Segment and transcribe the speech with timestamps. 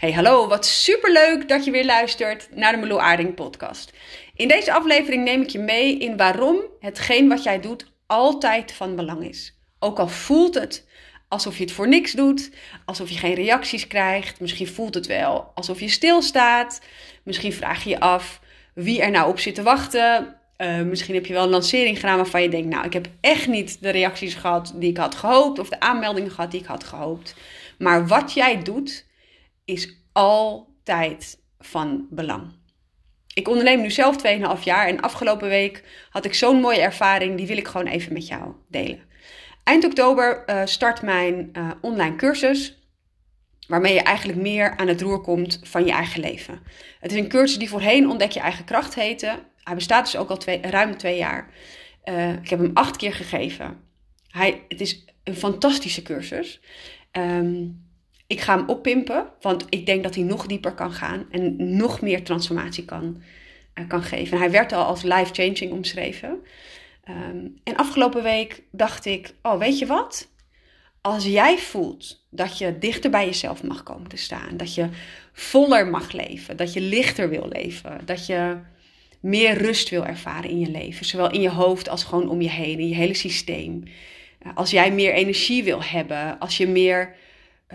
[0.00, 3.92] Hey, hallo, wat superleuk dat je weer luistert naar de Melo Aarding podcast.
[4.34, 8.96] In deze aflevering neem ik je mee in waarom hetgeen wat jij doet altijd van
[8.96, 9.58] belang is.
[9.78, 10.86] Ook al voelt het
[11.28, 12.50] alsof je het voor niks doet,
[12.84, 16.80] alsof je geen reacties krijgt, misschien voelt het wel alsof je stilstaat,
[17.22, 18.40] misschien vraag je je af
[18.74, 20.36] wie er nou op zit te wachten.
[20.58, 23.46] Uh, misschien heb je wel een lancering gedaan waarvan je denkt, nou, ik heb echt
[23.46, 26.84] niet de reacties gehad die ik had gehoopt of de aanmeldingen gehad die ik had
[26.84, 27.34] gehoopt.
[27.78, 29.08] Maar wat jij doet,
[29.72, 32.58] is altijd van belang.
[33.34, 34.16] Ik onderneem nu zelf
[34.58, 38.12] 2,5 jaar en afgelopen week had ik zo'n mooie ervaring, die wil ik gewoon even
[38.12, 39.08] met jou delen.
[39.64, 42.78] Eind oktober uh, start mijn uh, online cursus,
[43.66, 46.60] waarmee je eigenlijk meer aan het roer komt van je eigen leven.
[47.00, 49.38] Het is een cursus die voorheen Ontdek je eigen kracht heette.
[49.56, 51.50] Hij bestaat dus ook al twee, ruim twee jaar.
[52.04, 53.80] Uh, ik heb hem acht keer gegeven.
[54.28, 56.60] Hij, het is een fantastische cursus.
[57.12, 57.89] Um,
[58.30, 62.00] ik ga hem oppimpen, want ik denk dat hij nog dieper kan gaan en nog
[62.00, 63.22] meer transformatie kan,
[63.74, 64.38] uh, kan geven.
[64.38, 66.28] hij werd al als life-changing omschreven.
[67.08, 70.28] Um, en afgelopen week dacht ik, oh weet je wat?
[71.00, 74.88] Als jij voelt dat je dichter bij jezelf mag komen te staan, dat je
[75.32, 78.56] voller mag leven, dat je lichter wil leven, dat je
[79.20, 82.50] meer rust wil ervaren in je leven, zowel in je hoofd als gewoon om je
[82.50, 83.82] heen, in je hele systeem.
[84.46, 87.14] Uh, als jij meer energie wil hebben, als je meer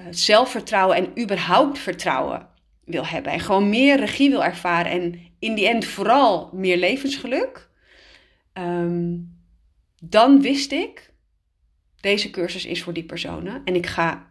[0.10, 2.48] zelfvertrouwen en überhaupt vertrouwen
[2.86, 3.32] wil hebben.
[3.32, 4.92] En gewoon meer regie wil ervaren.
[4.92, 7.70] En in die end vooral meer levensgeluk.
[8.54, 9.34] Um,
[10.02, 11.14] dan wist ik,
[12.00, 13.62] deze cursus is voor die personen.
[13.66, 14.28] En ik ga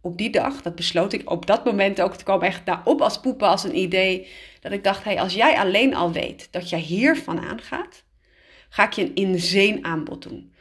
[0.00, 3.00] op die dag, dat besloot ik op dat moment ook, het kwam echt nou, op
[3.00, 4.28] als poepen, als een idee.
[4.60, 8.04] Dat ik dacht, hey, als jij alleen al weet dat jij hiervan aangaat,
[8.68, 10.52] ga ik je een insane aanbod doen.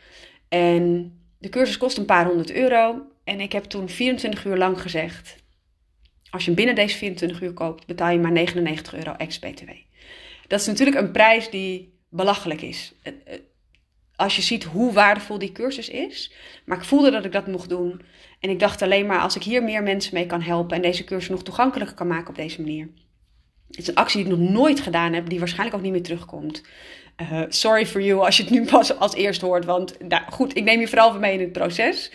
[0.49, 3.01] En de cursus kost een paar honderd euro.
[3.27, 5.35] En ik heb toen 24 uur lang gezegd:
[6.29, 9.69] als je binnen deze 24 uur koopt, betaal je maar 99 euro ex-BTW.
[10.47, 12.93] Dat is natuurlijk een prijs die belachelijk is.
[14.15, 16.33] Als je ziet hoe waardevol die cursus is.
[16.65, 18.01] Maar ik voelde dat ik dat mocht doen.
[18.39, 21.03] En ik dacht alleen maar: als ik hier meer mensen mee kan helpen en deze
[21.03, 22.89] cursus nog toegankelijker kan maken op deze manier.
[23.67, 26.03] Het is een actie die ik nog nooit gedaan heb, die waarschijnlijk ook niet meer
[26.03, 26.63] terugkomt.
[27.21, 29.65] Uh, sorry for you als je het nu pas als eerst hoort.
[29.65, 32.11] Want nou, goed, ik neem je vooral mee in het proces.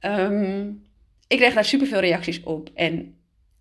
[0.00, 0.82] Um,
[1.28, 3.14] ik kreeg daar superveel reacties op en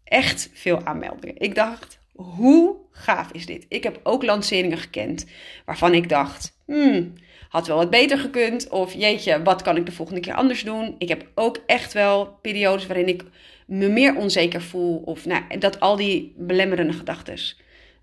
[0.04, 1.38] echt veel aanmeldingen.
[1.38, 3.66] Ik dacht, hoe gaaf is dit?
[3.70, 5.26] Ik heb ook lanceringen gekend
[5.66, 7.14] waarvan ik dacht, hmm,
[7.50, 8.70] had wel wat beter gekund.
[8.70, 10.96] Of jeetje, wat kan ik de volgende keer anders doen?
[10.98, 13.24] Ik heb ook echt wel periodes waarin ik
[13.68, 14.98] me meer onzeker voel.
[14.98, 17.38] Of nou, dat al die belemmerende gedachten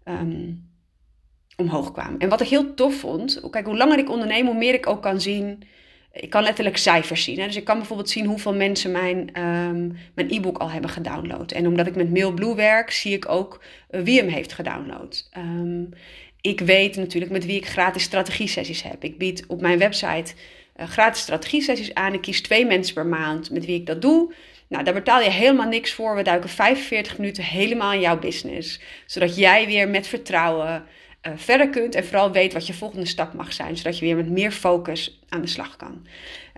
[0.04, 0.68] um,
[1.56, 2.18] omhoog kwamen.
[2.18, 5.02] En wat ik heel tof vond, kijk, hoe langer ik onderneem, hoe meer ik ook
[5.02, 5.62] kan zien
[6.20, 7.38] ik kan letterlijk cijfers zien.
[7.38, 7.46] Hè?
[7.46, 11.52] Dus ik kan bijvoorbeeld zien hoeveel mensen mijn, um, mijn e-book al hebben gedownload.
[11.52, 15.28] En omdat ik met Mailblue werk, zie ik ook uh, wie hem heeft gedownload.
[15.36, 15.88] Um,
[16.40, 19.04] ik weet natuurlijk met wie ik gratis strategie-sessies heb.
[19.04, 20.34] Ik bied op mijn website
[20.76, 22.14] uh, gratis strategie-sessies aan.
[22.14, 24.34] Ik kies twee mensen per maand met wie ik dat doe.
[24.68, 26.16] Nou, daar betaal je helemaal niks voor.
[26.16, 28.80] We duiken 45 minuten helemaal in jouw business.
[29.06, 30.84] Zodat jij weer met vertrouwen
[31.26, 34.16] uh, verder kunt en vooral weet wat je volgende stap mag zijn, zodat je weer
[34.16, 36.06] met meer focus aan de slag kan.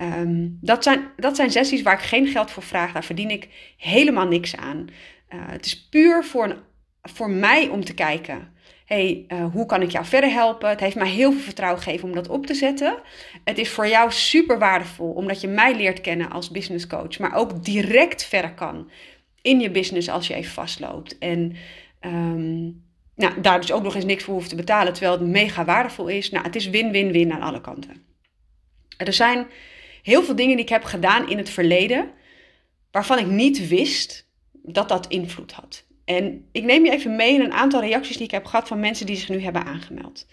[0.02, 3.48] Um, dat, zijn, dat zijn sessies waar ik geen geld voor vraag, daar verdien ik
[3.76, 4.86] helemaal niks aan.
[5.34, 6.56] Uh, het is puur voor, een,
[7.02, 8.52] voor mij om te kijken.
[8.84, 10.68] hey, uh, hoe kan ik jou verder helpen?
[10.68, 12.98] Het heeft mij heel veel vertrouwen gegeven om dat op te zetten.
[13.44, 17.34] Het is voor jou super waardevol, omdat je mij leert kennen als business coach, maar
[17.34, 18.90] ook direct verder kan
[19.42, 21.18] in je business als je even vastloopt.
[21.18, 21.56] En
[22.00, 22.87] um,
[23.18, 26.08] nou, daar dus ook nog eens niks voor hoeft te betalen, terwijl het mega waardevol
[26.08, 26.30] is.
[26.30, 28.06] Nou, het is win-win-win aan alle kanten.
[28.96, 29.46] Er zijn
[30.02, 32.10] heel veel dingen die ik heb gedaan in het verleden,
[32.90, 35.86] waarvan ik niet wist dat dat invloed had.
[36.04, 38.80] En ik neem je even mee in een aantal reacties die ik heb gehad van
[38.80, 40.26] mensen die zich nu hebben aangemeld.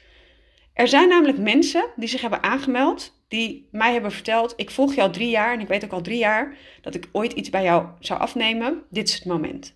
[0.74, 5.08] Er zijn namelijk mensen die zich hebben aangemeld, die mij hebben verteld: Ik volg jou
[5.08, 7.64] al drie jaar en ik weet ook al drie jaar dat ik ooit iets bij
[7.64, 8.84] jou zou afnemen.
[8.90, 9.76] Dit is het moment.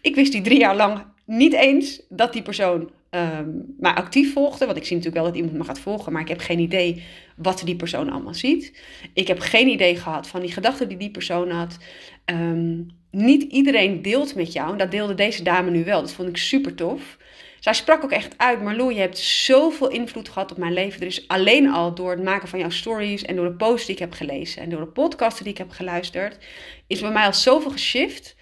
[0.00, 4.66] Ik wist die drie jaar lang niet eens dat die persoon um, mij actief volgde.
[4.66, 7.02] Want ik zie natuurlijk wel dat iemand me gaat volgen, maar ik heb geen idee
[7.36, 8.82] wat die persoon allemaal ziet.
[9.14, 11.78] Ik heb geen idee gehad van die gedachten die die persoon had.
[12.24, 14.72] Um, niet iedereen deelt met jou.
[14.72, 16.00] En dat deelde deze dame nu wel.
[16.00, 17.18] Dat vond ik super tof.
[17.60, 21.00] Zij sprak ook echt uit, Marlo, je hebt zoveel invloed gehad op mijn leven.
[21.00, 23.94] Er is alleen al door het maken van jouw stories en door de posts die
[23.94, 26.38] ik heb gelezen en door de podcasten die ik heb geluisterd,
[26.86, 28.36] is bij mij al zoveel geshift.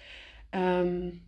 [0.55, 1.21] Um,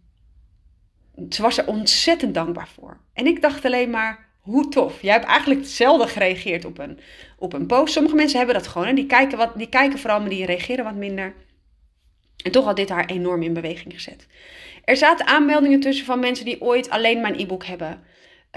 [1.30, 2.98] ze was er ontzettend dankbaar voor.
[3.14, 5.02] En ik dacht alleen maar, hoe tof.
[5.02, 7.00] Jij hebt eigenlijk hetzelfde gereageerd op een,
[7.38, 7.94] op een post.
[7.94, 8.88] Sommige mensen hebben dat gewoon.
[8.88, 8.94] Hè?
[8.94, 11.34] Die, kijken wat, die kijken vooral, maar die reageren wat minder.
[12.44, 14.28] En toch had dit haar enorm in beweging gezet.
[14.84, 18.04] Er zaten aanmeldingen tussen van mensen die ooit alleen mijn e-book hebben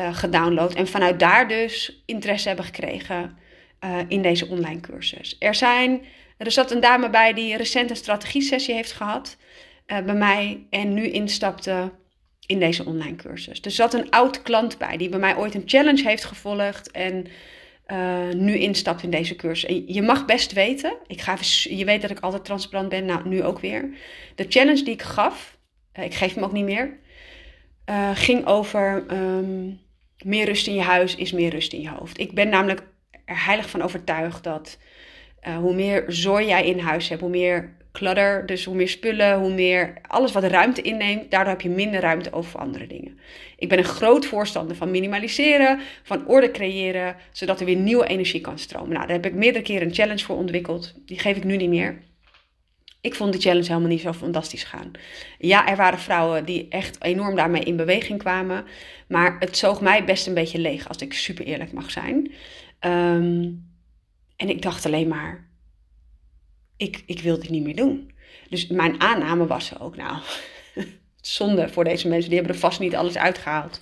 [0.01, 0.75] uh, gedownload.
[0.75, 3.39] En vanuit daar dus interesse hebben gekregen
[3.85, 5.37] uh, in deze online cursus.
[5.39, 6.05] Er, zijn,
[6.37, 9.37] er zat een dame bij die recent een strategie-sessie heeft gehad
[9.87, 10.67] uh, bij mij.
[10.71, 11.93] En nu instapte
[12.47, 13.61] in deze online cursus.
[13.61, 16.91] Er zat een oud klant bij die bij mij ooit een challenge heeft gevolgd.
[16.91, 17.27] En
[17.87, 19.83] uh, nu instapt in deze cursus.
[19.87, 23.43] Je mag best weten, ik ga je weet dat ik altijd transparant ben, nou nu
[23.43, 23.89] ook weer.
[24.35, 25.59] De challenge die ik gaf,
[25.99, 26.99] uh, ik geef hem ook niet meer,
[27.91, 29.81] uh, ging over um,
[30.25, 32.21] meer rust in je huis is meer rust in je hoofd.
[32.21, 32.83] Ik ben namelijk
[33.25, 34.79] er heilig van overtuigd dat
[35.61, 39.55] hoe meer zooi jij in huis hebt, hoe meer clutter, dus hoe meer spullen, hoe
[39.55, 43.19] meer alles wat ruimte inneemt, daardoor heb je minder ruimte over voor andere dingen.
[43.57, 48.41] Ik ben een groot voorstander van minimaliseren, van orde creëren, zodat er weer nieuwe energie
[48.41, 48.93] kan stromen.
[48.93, 50.95] Nou, daar heb ik meerdere keren een challenge voor ontwikkeld.
[51.07, 52.03] Die geef ik nu niet meer.
[53.01, 54.91] Ik vond die challenge helemaal niet zo fantastisch gaan.
[55.39, 58.65] Ja, er waren vrouwen die echt enorm daarmee in beweging kwamen.
[59.09, 62.33] Maar het zoog mij best een beetje leeg, als ik super eerlijk mag zijn.
[62.81, 63.75] Um,
[64.37, 65.49] en ik dacht alleen maar,
[66.77, 68.13] ik, ik wil dit niet meer doen.
[68.49, 70.17] Dus mijn aanname was ook, nou,
[71.21, 73.81] zonde voor deze mensen, die hebben er vast niet alles uitgehaald.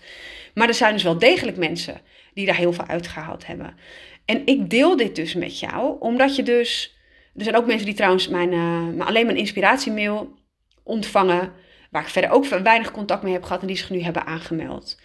[0.54, 2.00] Maar er zijn dus wel degelijk mensen
[2.34, 3.76] die daar heel veel uitgehaald hebben.
[4.24, 6.96] En ik deel dit dus met jou, omdat je dus.
[7.36, 10.34] Er zijn ook mensen die trouwens mijn, uh, alleen mijn inspiratiemail
[10.82, 11.52] ontvangen,
[11.90, 15.00] waar ik verder ook weinig contact mee heb gehad en die zich nu hebben aangemeld.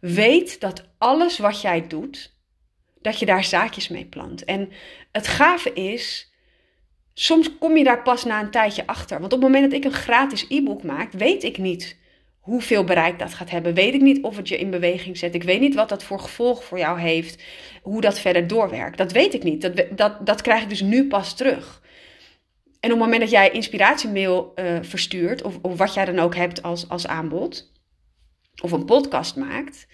[0.00, 2.36] Weet dat alles wat jij doet,
[3.00, 4.44] dat je daar zaakjes mee plant.
[4.44, 4.72] En
[5.12, 6.33] het gave is
[7.14, 9.20] soms kom je daar pas na een tijdje achter.
[9.20, 11.96] Want op het moment dat ik een gratis e-book maak, weet ik niet
[12.44, 13.74] hoeveel bereik dat gaat hebben.
[13.74, 15.34] Weet ik niet of het je in beweging zet.
[15.34, 17.42] Ik weet niet wat dat voor gevolg voor jou heeft.
[17.82, 18.98] Hoe dat verder doorwerkt.
[18.98, 19.62] Dat weet ik niet.
[19.62, 21.82] Dat, dat, dat krijg ik dus nu pas terug.
[22.80, 26.34] En op het moment dat jij inspiratiemail uh, verstuurt, of, of wat jij dan ook
[26.34, 27.72] hebt als, als aanbod,
[28.62, 29.86] of een podcast maakt,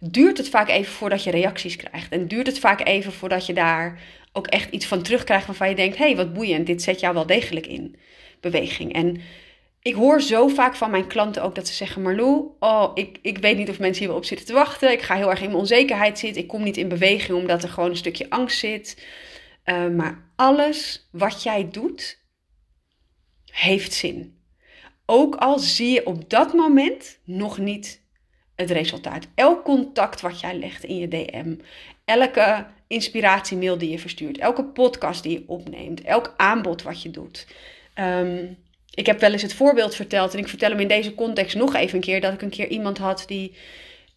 [0.00, 2.12] duurt het vaak even voordat je reacties krijgt.
[2.12, 4.00] En duurt het vaak even voordat je daar
[4.32, 7.14] ook echt iets van terugkrijgt waarvan je denkt: hé, hey, wat boeiend, dit zet jou
[7.14, 7.96] wel degelijk in
[8.40, 8.92] beweging.
[8.92, 9.20] En
[9.82, 13.38] ik hoor zo vaak van mijn klanten ook dat ze zeggen: Marlou, oh, ik, ik
[13.38, 14.92] weet niet of mensen hierop zitten te wachten.
[14.92, 16.42] Ik ga heel erg in mijn onzekerheid zitten.
[16.42, 19.06] Ik kom niet in beweging omdat er gewoon een stukje angst zit.
[19.64, 22.18] Uh, maar alles wat jij doet,
[23.44, 24.40] heeft zin.
[25.06, 28.02] Ook al zie je op dat moment nog niet
[28.54, 29.26] het resultaat.
[29.34, 31.56] Elk contact wat jij legt in je DM,
[32.04, 37.46] elke inspiratiemail die je verstuurt, elke podcast die je opneemt, elk aanbod wat je doet.
[37.98, 38.56] Um,
[38.94, 41.74] ik heb wel eens het voorbeeld verteld en ik vertel hem in deze context nog
[41.74, 43.54] even een keer dat ik een keer iemand had die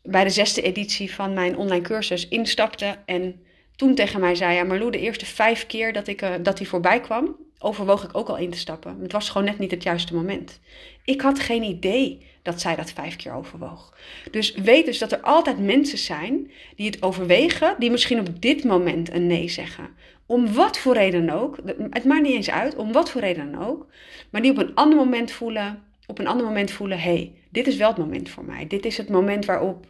[0.04, 3.42] bij de zesde editie van mijn online cursus instapte en
[3.76, 6.68] toen tegen mij zei: Ja, Marlou, de eerste vijf keer dat, ik, uh, dat hij
[6.68, 9.00] voorbij kwam, overwoog ik ook al in te stappen.
[9.02, 10.60] Het was gewoon net niet het juiste moment.
[11.04, 13.98] Ik had geen idee dat zij dat vijf keer overwoog.
[14.32, 18.64] Dus weet dus dat er altijd mensen zijn die het overwegen, die misschien op dit
[18.64, 19.90] moment een nee zeggen.
[20.26, 21.58] Om wat voor reden ook.
[21.90, 23.88] Het maakt niet eens uit, om wat voor reden dan ook.
[24.30, 27.78] Maar die op een ander moment voelen, op een ander moment voelen, hey, dit is
[27.78, 28.68] wel het moment voor mij.
[28.68, 29.88] Dit is het moment waarop.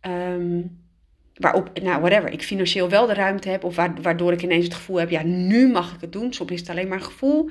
[0.00, 0.84] Um,
[1.34, 4.96] waarop, nou, whatever, ik financieel wel de ruimte heb, of waardoor ik ineens het gevoel
[4.96, 6.32] heb, ja, nu mag ik het doen.
[6.32, 7.50] Soms is het alleen maar een gevoel.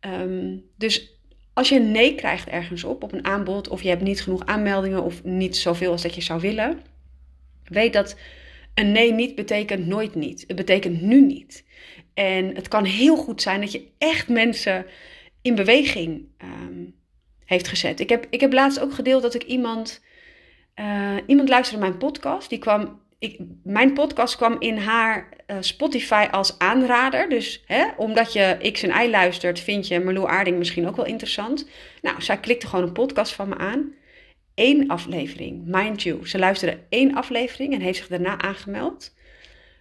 [0.00, 1.15] Um, dus
[1.56, 4.46] als je een nee krijgt ergens op, op een aanbod, of je hebt niet genoeg
[4.46, 6.80] aanmeldingen of niet zoveel als dat je zou willen,
[7.64, 8.16] weet dat
[8.74, 10.44] een nee niet betekent nooit niet.
[10.46, 11.64] Het betekent nu niet.
[12.14, 14.86] En het kan heel goed zijn dat je echt mensen
[15.42, 16.94] in beweging um,
[17.44, 18.00] heeft gezet.
[18.00, 20.04] Ik heb, ik heb laatst ook gedeeld dat ik iemand.
[20.74, 22.48] Uh, iemand luisterde mijn podcast.
[22.48, 27.28] Die kwam ik, mijn podcast kwam in haar Spotify als aanrader.
[27.28, 31.06] Dus hè, omdat je X en Y luistert, vind je Marlou Aarding misschien ook wel
[31.06, 31.68] interessant.
[32.02, 33.94] Nou, zij klikte gewoon een podcast van me aan.
[34.54, 36.28] Eén aflevering, mind you.
[36.28, 39.14] Ze luisterde één aflevering en heeft zich daarna aangemeld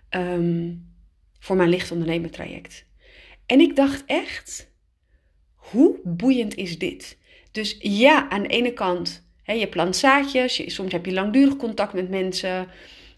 [0.09, 0.93] um,
[1.39, 2.85] voor mijn licht ondernemen traject.
[3.45, 4.71] En ik dacht echt,
[5.55, 7.17] hoe boeiend is dit?
[7.51, 11.55] Dus ja, aan de ene kant, hè, je plant zaadjes, je, soms heb je langdurig
[11.55, 12.67] contact met mensen.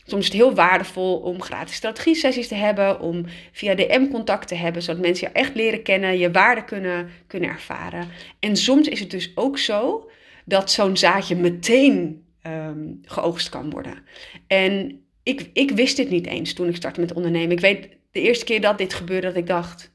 [0.07, 4.55] Soms is het heel waardevol om gratis strategie-sessies te hebben, om via DM contact te
[4.55, 8.07] hebben, zodat mensen je echt leren kennen, je waarde kunnen, kunnen ervaren.
[8.39, 10.09] En soms is het dus ook zo
[10.45, 14.03] dat zo'n zaadje meteen um, geoogst kan worden.
[14.47, 17.51] En ik, ik wist dit niet eens toen ik startte met ondernemen.
[17.51, 19.91] Ik weet de eerste keer dat dit gebeurde, dat ik dacht: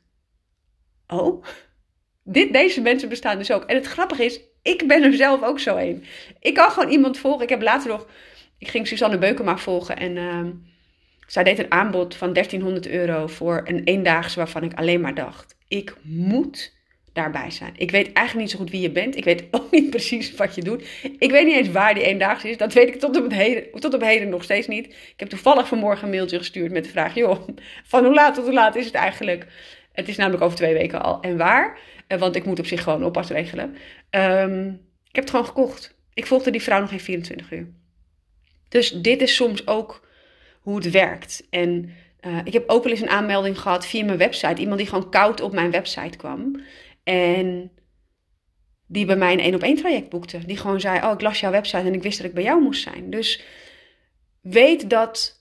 [1.06, 1.44] Oh,
[2.24, 3.64] dit, deze mensen bestaan dus ook.
[3.64, 6.04] En het grappige is, ik ben er zelf ook zo een.
[6.40, 7.42] Ik kan gewoon iemand volgen.
[7.42, 8.06] Ik heb later nog
[8.62, 10.46] ik ging Suzanne Beukema volgen en uh,
[11.26, 15.56] zij deed een aanbod van 1300 euro voor een eendaagse waarvan ik alleen maar dacht,
[15.68, 16.74] ik moet
[17.12, 17.72] daarbij zijn.
[17.76, 19.16] Ik weet eigenlijk niet zo goed wie je bent.
[19.16, 20.86] Ik weet ook niet precies wat je doet.
[21.18, 22.56] Ik weet niet eens waar die eendaagse is.
[22.56, 24.86] Dat weet ik tot op, het heden, tot op nog steeds niet.
[24.86, 27.48] Ik heb toevallig vanmorgen een mailtje gestuurd met de vraag: joh,
[27.92, 29.46] van hoe laat tot hoe laat is het eigenlijk?
[29.92, 31.20] Het is namelijk over twee weken al.
[31.20, 31.78] En waar?
[32.06, 33.76] Eh, want ik moet op zich gewoon oppas regelen.
[34.10, 34.68] Um,
[35.08, 35.94] ik heb het gewoon gekocht.
[36.14, 37.66] Ik volgde die vrouw nog geen 24 uur.
[38.72, 40.08] Dus dit is soms ook
[40.60, 41.46] hoe het werkt.
[41.50, 44.60] En uh, ik heb ook wel eens een aanmelding gehad via mijn website.
[44.60, 46.60] Iemand die gewoon koud op mijn website kwam.
[47.04, 47.70] En
[48.86, 50.38] die bij mij een één op één traject boekte.
[50.46, 52.62] Die gewoon zei: Oh, ik las jouw website en ik wist dat ik bij jou
[52.62, 53.10] moest zijn.
[53.10, 53.42] Dus
[54.40, 55.40] weet dat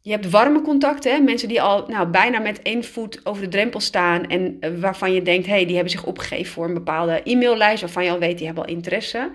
[0.00, 1.20] je hebt warme contacten, hè?
[1.20, 5.12] mensen die al nou, bijna met één voet over de drempel staan en uh, waarvan
[5.12, 8.36] je denkt, hey, die hebben zich opgegeven voor een bepaalde e-maillijst, waarvan je al weet,
[8.36, 9.30] die hebben al interesse.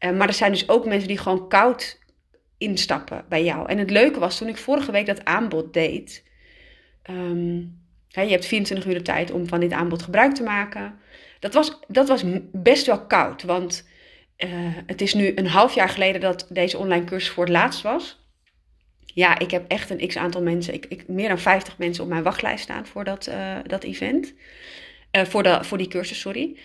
[0.00, 1.98] Uh, maar er zijn dus ook mensen die gewoon koud
[2.58, 3.68] instappen bij jou.
[3.68, 6.24] En het leuke was, toen ik vorige week dat aanbod deed,
[8.10, 10.94] hè, je hebt 24 uur de tijd om van dit aanbod gebruik te maken.
[11.40, 12.22] Dat was, dat was
[12.52, 13.88] best wel koud, want
[14.38, 14.50] uh,
[14.86, 18.26] het is nu een half jaar geleden dat deze online cursus voor het laatst was
[19.16, 22.10] ja, ik heb echt een x aantal mensen, ik, ik, meer dan 50 mensen op
[22.10, 24.34] mijn wachtlijst staan voor dat, uh, dat event.
[25.12, 26.56] Uh, voor, de, voor die cursus, sorry.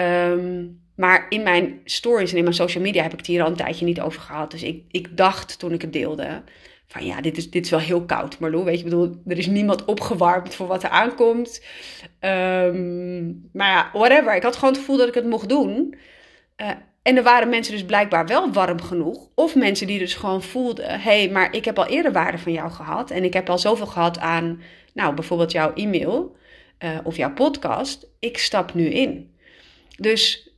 [0.00, 3.48] Um, maar in mijn stories en in mijn social media heb ik het hier al
[3.48, 4.50] een tijdje niet over gehad.
[4.50, 6.42] Dus ik, ik dacht toen ik het deelde,
[6.86, 8.64] van ja, dit is, dit is wel heel koud, Marlo.
[8.64, 11.64] Weet je, ik bedoel, er is niemand opgewarmd voor wat er aankomt.
[12.20, 14.34] Um, maar ja, whatever.
[14.34, 15.94] Ik had gewoon het gevoel dat ik het mocht doen.
[16.56, 16.70] Uh,
[17.02, 19.28] en er waren mensen dus blijkbaar wel warm genoeg.
[19.34, 22.70] Of mensen die dus gewoon voelden: hey, maar ik heb al eerder waarde van jou
[22.70, 23.10] gehad.
[23.10, 24.60] En ik heb al zoveel gehad aan,
[24.94, 26.36] nou, bijvoorbeeld jouw e-mail
[26.84, 28.06] uh, of jouw podcast.
[28.18, 29.36] Ik stap nu in.
[30.00, 30.50] Dus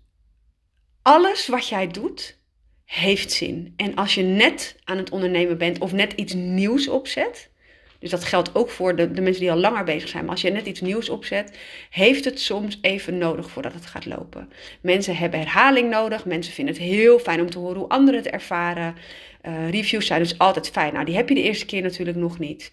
[1.02, 2.38] alles wat jij doet,
[2.84, 3.72] heeft zin.
[3.76, 7.50] En als je net aan het ondernemen bent of net iets nieuws opzet,
[7.98, 10.22] dus dat geldt ook voor de, de mensen die al langer bezig zijn.
[10.22, 11.58] Maar als je net iets nieuws opzet,
[11.90, 14.52] heeft het soms even nodig voordat het gaat lopen.
[14.80, 16.24] Mensen hebben herhaling nodig.
[16.24, 18.94] Mensen vinden het heel fijn om te horen hoe anderen het ervaren.
[19.42, 20.92] Uh, reviews zijn dus altijd fijn.
[20.92, 22.72] Nou, die heb je de eerste keer natuurlijk nog niet.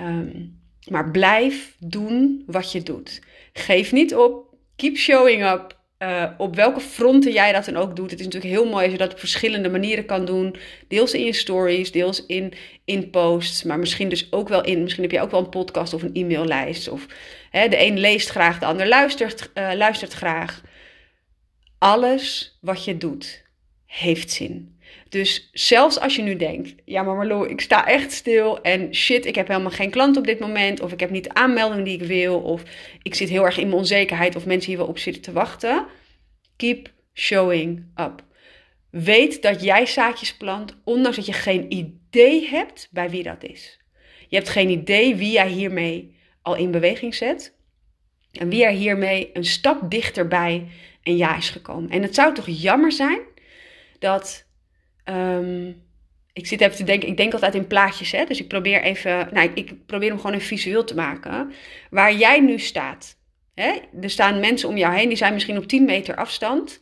[0.00, 0.60] Um,
[0.90, 3.20] maar blijf doen wat je doet.
[3.52, 4.54] Geef niet op.
[4.76, 5.77] Keep showing up.
[6.02, 8.10] Uh, op welke fronten jij dat dan ook doet.
[8.10, 10.56] Het is natuurlijk heel mooi als je dat op verschillende manieren kan doen.
[10.88, 12.52] Deels in je stories, deels in,
[12.84, 13.62] in posts.
[13.62, 14.82] Maar misschien dus ook wel in.
[14.82, 16.88] Misschien heb je ook wel een podcast of een e-maillijst.
[16.88, 17.06] Of
[17.50, 20.62] hè, de een leest graag, de ander luistert, uh, luistert graag.
[21.78, 23.44] Alles wat je doet
[23.86, 24.77] heeft zin.
[25.08, 29.26] Dus zelfs als je nu denkt, ja maar Marlo, ik sta echt stil en shit,
[29.26, 32.00] ik heb helemaal geen klant op dit moment, of ik heb niet de aanmelding die
[32.00, 32.62] ik wil, of
[33.02, 35.86] ik zit heel erg in mijn onzekerheid, of mensen hier wel op zitten te wachten.
[36.56, 38.24] Keep showing up.
[38.90, 43.78] Weet dat jij zaadjes plant, ondanks dat je geen idee hebt bij wie dat is.
[44.28, 47.56] Je hebt geen idee wie jij hiermee al in beweging zet.
[48.32, 50.66] En wie er hiermee een stap dichterbij
[51.02, 51.90] een ja is gekomen.
[51.90, 53.20] En het zou toch jammer zijn
[53.98, 54.47] dat
[55.10, 55.86] Um,
[56.32, 58.24] ik zit even te denken, ik denk altijd in plaatjes, hè?
[58.24, 61.52] dus ik probeer even, nou, ik probeer hem gewoon even visueel te maken.
[61.90, 63.16] Waar jij nu staat.
[63.54, 63.72] Hè?
[64.00, 66.80] Er staan mensen om jou heen, die zijn misschien op 10 meter afstand.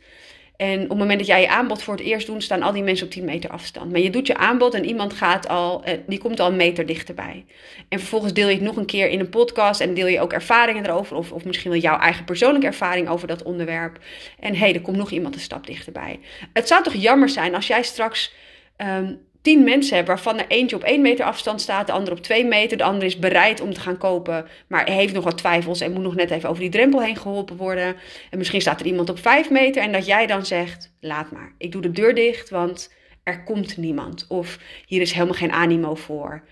[0.57, 2.83] En op het moment dat jij je aanbod voor het eerst doet, staan al die
[2.83, 3.91] mensen op 10 meter afstand.
[3.91, 6.85] Maar je doet je aanbod en iemand gaat al, eh, die komt al een meter
[6.85, 7.45] dichterbij.
[7.89, 10.33] En vervolgens deel je het nog een keer in een podcast en deel je ook
[10.33, 11.15] ervaringen erover.
[11.15, 13.99] Of, of misschien wel jouw eigen persoonlijke ervaring over dat onderwerp.
[14.39, 16.19] En hé, hey, er komt nog iemand een stap dichterbij.
[16.53, 18.33] Het zou toch jammer zijn als jij straks
[18.77, 22.19] um, tien mensen hebt, waarvan er eentje op één meter afstand staat, de ander op
[22.19, 25.81] twee meter, de ander is bereid om te gaan kopen, maar heeft nog wat twijfels
[25.81, 27.95] en moet nog net even over die drempel heen geholpen worden.
[28.29, 31.53] En misschien staat er iemand op vijf meter en dat jij dan zegt, laat maar,
[31.57, 34.25] ik doe de deur dicht, want er komt niemand.
[34.27, 36.43] Of hier is helemaal geen animo voor.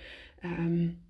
[0.44, 1.04] Um,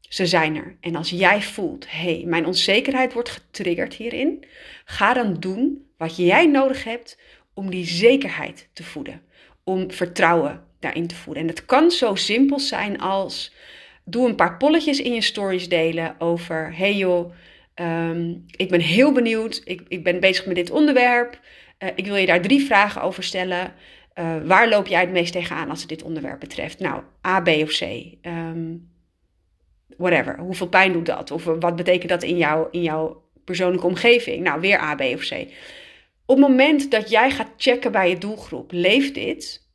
[0.00, 0.76] ze zijn er.
[0.80, 4.44] En als jij voelt, hé, hey, mijn onzekerheid wordt getriggerd hierin,
[4.84, 7.18] ga dan doen wat jij nodig hebt
[7.54, 9.22] om die zekerheid te voeden.
[9.64, 11.42] Om vertrouwen daarin te voeden.
[11.42, 13.54] En het kan zo simpel zijn als
[14.04, 17.32] doe een paar polletjes in je stories delen over: hey joh,
[17.74, 21.40] um, ik ben heel benieuwd, ik, ik ben bezig met dit onderwerp.
[21.78, 23.74] Uh, ik wil je daar drie vragen over stellen.
[24.14, 26.78] Uh, waar loop jij het meest tegenaan als het dit onderwerp betreft?
[26.78, 27.82] Nou, A, B of C.
[28.22, 28.90] Um,
[29.96, 30.38] whatever.
[30.38, 31.30] Hoeveel pijn doet dat?
[31.30, 34.42] Of wat betekent dat in, jou, in jouw persoonlijke omgeving?
[34.42, 35.32] Nou, weer A, B of C.
[36.26, 39.65] Op het moment dat jij gaat checken bij je doelgroep, leeft dit?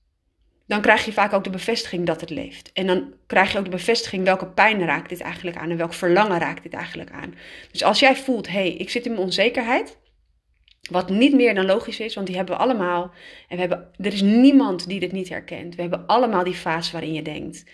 [0.71, 2.71] Dan krijg je vaak ook de bevestiging dat het leeft.
[2.73, 5.93] En dan krijg je ook de bevestiging welke pijn raakt dit eigenlijk aan en welk
[5.93, 7.33] verlangen raakt dit eigenlijk aan.
[7.71, 9.97] Dus als jij voelt, hé, hey, ik zit in mijn onzekerheid,
[10.89, 13.11] wat niet meer dan logisch is, want die hebben we allemaal.
[13.47, 15.75] En we hebben, er is niemand die dit niet herkent.
[15.75, 17.65] We hebben allemaal die fase waarin je denkt,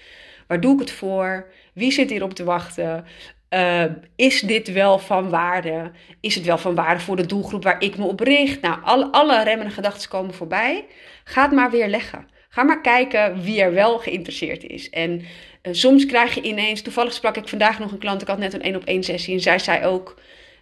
[0.48, 1.52] waar doe ik het voor?
[1.74, 3.06] Wie zit hierop te wachten?
[3.50, 3.84] Uh,
[4.16, 5.92] is dit wel van waarde?
[6.20, 8.62] Is het wel van waarde voor de doelgroep waar ik me op richt?
[8.62, 10.86] Nou, alle, alle remmende gedachten komen voorbij.
[11.24, 12.36] Ga het maar weer leggen.
[12.58, 14.90] Ga maar kijken wie er wel geïnteresseerd is.
[14.90, 18.38] En uh, soms krijg je ineens, toevallig sprak ik vandaag nog een klant, ik had
[18.38, 20.20] net een één op één sessie en zij zei ook,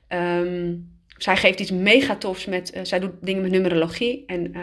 [0.10, 4.54] um, zij geeft iets mega tofs met, uh, zij doet dingen met numerologie en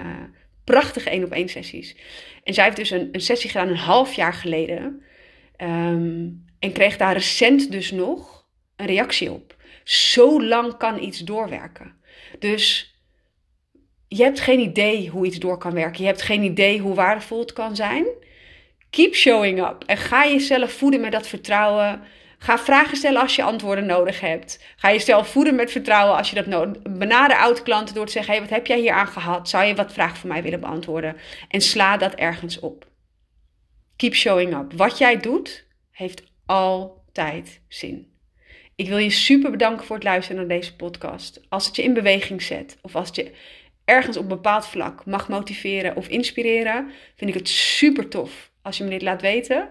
[0.65, 1.97] prachtige één op één sessies.
[2.45, 5.03] En zij heeft dus een, een sessie gedaan een half jaar geleden.
[5.63, 8.47] Um, en kreeg daar recent dus nog
[8.77, 9.57] een reactie op.
[9.85, 11.95] Zo lang kan iets doorwerken.
[12.39, 12.92] Dus
[14.17, 16.01] je hebt geen idee hoe iets door kan werken.
[16.01, 18.07] Je hebt geen idee hoe waardevol het kan zijn.
[18.91, 19.85] Keep showing up.
[19.87, 22.03] En ga jezelf voeden met dat vertrouwen.
[22.39, 24.65] Ga vragen stellen als je antwoorden nodig hebt.
[24.77, 26.83] Ga jezelf voeden met vertrouwen als je dat nodig.
[26.83, 29.49] Benader oud-klanten door te zeggen: hey, wat heb jij hier aan gehad?
[29.49, 31.17] Zou je wat vragen voor mij willen beantwoorden?
[31.49, 32.87] En sla dat ergens op.
[33.97, 34.73] Keep showing up.
[34.73, 38.11] Wat jij doet, heeft altijd zin.
[38.77, 41.41] Ik wil je super bedanken voor het luisteren naar deze podcast.
[41.49, 43.33] Als het je in beweging zet of als je
[43.85, 48.79] ergens op een bepaald vlak mag motiveren of inspireren, vind ik het super tof als
[48.79, 49.69] je me dit laat weten.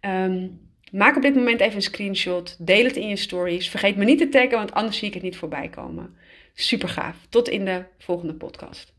[0.00, 0.48] Ehm,
[0.92, 2.56] maak op dit moment even een screenshot.
[2.58, 3.68] Deel het in je stories.
[3.68, 6.16] Vergeet me niet te taggen, want anders zie ik het niet voorbij komen.
[6.54, 7.16] Super gaaf.
[7.28, 8.93] Tot in de volgende podcast.